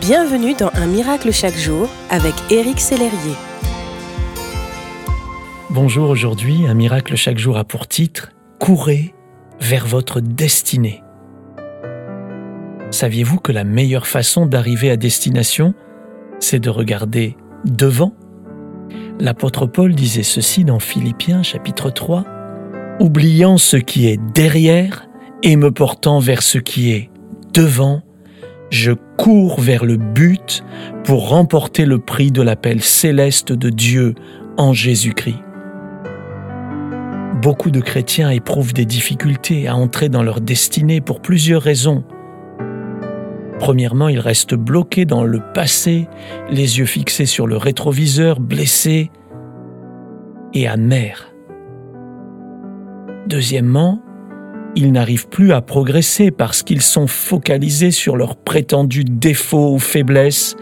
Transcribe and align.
Bienvenue 0.00 0.54
dans 0.54 0.70
Un 0.72 0.86
miracle 0.86 1.30
chaque 1.30 1.58
jour 1.58 1.86
avec 2.08 2.32
Éric 2.50 2.80
Sellerier. 2.80 3.34
Bonjour, 5.68 6.08
aujourd'hui, 6.08 6.66
Un 6.66 6.72
miracle 6.72 7.16
chaque 7.16 7.36
jour 7.36 7.58
a 7.58 7.64
pour 7.64 7.86
titre 7.86 8.32
Courez 8.58 9.14
vers 9.60 9.86
votre 9.86 10.20
destinée. 10.20 11.02
Saviez-vous 12.90 13.40
que 13.40 13.52
la 13.52 13.64
meilleure 13.64 14.06
façon 14.06 14.46
d'arriver 14.46 14.90
à 14.90 14.96
destination, 14.96 15.74
c'est 16.38 16.60
de 16.60 16.70
regarder 16.70 17.36
devant? 17.66 18.14
L'apôtre 19.18 19.66
Paul 19.66 19.94
disait 19.94 20.22
ceci 20.22 20.64
dans 20.64 20.78
Philippiens 20.78 21.42
chapitre 21.42 21.90
3, 21.90 22.24
Oubliant 23.00 23.58
ce 23.58 23.76
qui 23.76 24.08
est 24.08 24.20
derrière 24.32 25.10
et 25.42 25.56
me 25.56 25.70
portant 25.70 26.20
vers 26.20 26.42
ce 26.42 26.56
qui 26.56 26.90
est 26.90 27.10
devant, 27.52 28.02
je 28.70 28.92
cours 29.18 29.60
vers 29.60 29.84
le 29.84 29.96
but 29.96 30.64
pour 31.04 31.28
remporter 31.28 31.84
le 31.84 31.98
prix 31.98 32.30
de 32.30 32.40
l'appel 32.40 32.80
céleste 32.80 33.52
de 33.52 33.68
Dieu 33.68 34.14
en 34.56 34.72
Jésus-Christ. 34.72 35.42
Beaucoup 37.42 37.70
de 37.70 37.80
chrétiens 37.80 38.30
éprouvent 38.30 38.72
des 38.72 38.84
difficultés 38.84 39.66
à 39.66 39.74
entrer 39.74 40.08
dans 40.08 40.22
leur 40.22 40.40
destinée 40.40 41.00
pour 41.00 41.20
plusieurs 41.20 41.62
raisons. 41.62 42.04
Premièrement, 43.58 44.08
ils 44.08 44.20
restent 44.20 44.54
bloqués 44.54 45.04
dans 45.04 45.24
le 45.24 45.40
passé, 45.54 46.08
les 46.50 46.78
yeux 46.78 46.86
fixés 46.86 47.26
sur 47.26 47.46
le 47.46 47.56
rétroviseur, 47.56 48.40
blessés 48.40 49.10
et 50.54 50.68
amers. 50.68 51.32
Deuxièmement, 53.26 54.02
ils 54.76 54.92
n'arrivent 54.92 55.28
plus 55.28 55.52
à 55.52 55.60
progresser 55.60 56.30
parce 56.30 56.62
qu'ils 56.62 56.82
sont 56.82 57.06
focalisés 57.06 57.90
sur 57.90 58.16
leurs 58.16 58.36
prétendus 58.36 59.04
défauts 59.04 59.74
ou 59.74 59.78
faiblesses 59.78 60.56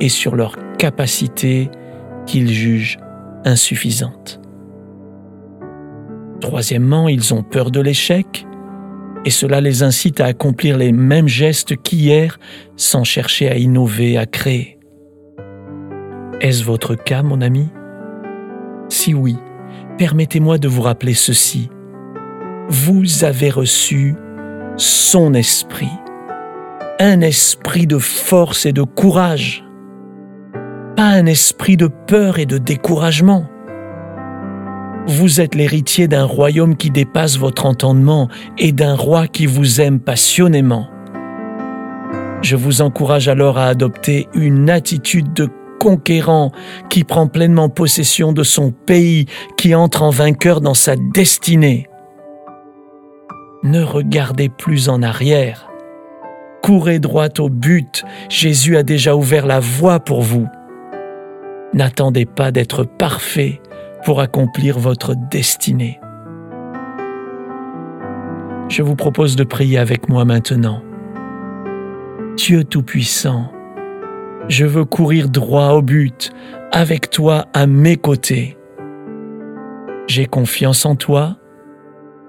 et 0.00 0.08
sur 0.08 0.36
leurs 0.36 0.56
capacités 0.78 1.70
qu'ils 2.26 2.52
jugent 2.52 2.98
insuffisantes. 3.44 4.40
Troisièmement, 6.40 7.08
ils 7.08 7.34
ont 7.34 7.42
peur 7.42 7.70
de 7.70 7.80
l'échec 7.80 8.46
et 9.24 9.30
cela 9.30 9.60
les 9.60 9.82
incite 9.82 10.20
à 10.20 10.26
accomplir 10.26 10.76
les 10.76 10.92
mêmes 10.92 11.28
gestes 11.28 11.76
qu'hier 11.76 12.38
sans 12.76 13.04
chercher 13.04 13.48
à 13.48 13.56
innover, 13.56 14.18
à 14.18 14.26
créer. 14.26 14.78
Est-ce 16.40 16.64
votre 16.64 16.96
cas, 16.96 17.22
mon 17.22 17.40
ami? 17.40 17.68
Si 18.88 19.14
oui, 19.14 19.36
permettez-moi 19.98 20.58
de 20.58 20.66
vous 20.68 20.82
rappeler 20.82 21.14
ceci 21.14 21.70
vous 22.68 23.24
avez 23.24 23.50
reçu 23.50 24.14
son 24.76 25.34
esprit, 25.34 25.92
un 27.00 27.20
esprit 27.20 27.86
de 27.86 27.98
force 27.98 28.66
et 28.66 28.72
de 28.72 28.82
courage, 28.82 29.64
pas 30.96 31.08
un 31.08 31.26
esprit 31.26 31.76
de 31.76 31.88
peur 31.88 32.38
et 32.38 32.46
de 32.46 32.58
découragement. 32.58 33.46
Vous 35.06 35.40
êtes 35.40 35.54
l'héritier 35.54 36.06
d'un 36.06 36.24
royaume 36.24 36.76
qui 36.76 36.90
dépasse 36.90 37.36
votre 37.36 37.66
entendement 37.66 38.28
et 38.58 38.72
d'un 38.72 38.94
roi 38.94 39.26
qui 39.26 39.46
vous 39.46 39.80
aime 39.80 39.98
passionnément. 39.98 40.88
Je 42.40 42.56
vous 42.56 42.82
encourage 42.82 43.28
alors 43.28 43.58
à 43.58 43.66
adopter 43.66 44.28
une 44.34 44.70
attitude 44.70 45.32
de 45.32 45.48
conquérant 45.80 46.52
qui 46.90 47.02
prend 47.02 47.26
pleinement 47.26 47.68
possession 47.68 48.32
de 48.32 48.44
son 48.44 48.70
pays, 48.70 49.26
qui 49.56 49.74
entre 49.74 50.02
en 50.02 50.10
vainqueur 50.10 50.60
dans 50.60 50.74
sa 50.74 50.94
destinée. 50.96 51.88
Ne 53.62 53.82
regardez 53.82 54.48
plus 54.48 54.88
en 54.88 55.02
arrière. 55.02 55.68
Courez 56.62 56.98
droit 56.98 57.28
au 57.38 57.48
but. 57.48 58.04
Jésus 58.28 58.76
a 58.76 58.82
déjà 58.82 59.14
ouvert 59.16 59.46
la 59.46 59.60
voie 59.60 60.00
pour 60.00 60.22
vous. 60.22 60.48
N'attendez 61.72 62.26
pas 62.26 62.50
d'être 62.50 62.84
parfait 62.84 63.60
pour 64.04 64.20
accomplir 64.20 64.78
votre 64.78 65.14
destinée. 65.30 66.00
Je 68.68 68.82
vous 68.82 68.96
propose 68.96 69.36
de 69.36 69.44
prier 69.44 69.78
avec 69.78 70.08
moi 70.08 70.24
maintenant. 70.24 70.82
Dieu 72.36 72.64
Tout-Puissant, 72.64 73.52
je 74.48 74.66
veux 74.66 74.84
courir 74.84 75.28
droit 75.28 75.70
au 75.72 75.82
but 75.82 76.32
avec 76.72 77.10
toi 77.10 77.46
à 77.54 77.66
mes 77.66 77.96
côtés. 77.96 78.56
J'ai 80.08 80.26
confiance 80.26 80.84
en 80.84 80.96
toi 80.96 81.36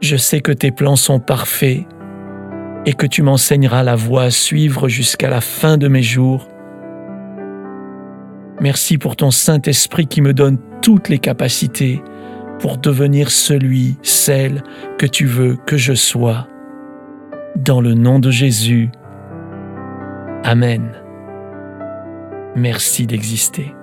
je 0.00 0.16
sais 0.16 0.40
que 0.40 0.52
tes 0.52 0.70
plans 0.70 0.96
sont 0.96 1.20
parfaits 1.20 1.84
et 2.86 2.94
que 2.94 3.06
tu 3.06 3.22
m'enseigneras 3.22 3.82
la 3.82 3.96
voie 3.96 4.24
à 4.24 4.30
suivre 4.30 4.88
jusqu'à 4.88 5.28
la 5.28 5.40
fin 5.40 5.76
de 5.76 5.88
mes 5.88 6.02
jours. 6.02 6.48
Merci 8.60 8.98
pour 8.98 9.16
ton 9.16 9.30
Saint-Esprit 9.30 10.06
qui 10.06 10.22
me 10.22 10.34
donne 10.34 10.58
toutes 10.82 11.08
les 11.08 11.18
capacités 11.18 12.02
pour 12.58 12.78
devenir 12.78 13.30
celui, 13.30 13.96
celle 14.02 14.62
que 14.98 15.06
tu 15.06 15.26
veux 15.26 15.56
que 15.66 15.76
je 15.76 15.94
sois. 15.94 16.46
Dans 17.56 17.80
le 17.80 17.94
nom 17.94 18.18
de 18.18 18.30
Jésus. 18.30 18.90
Amen. 20.44 20.92
Merci 22.54 23.06
d'exister. 23.06 23.74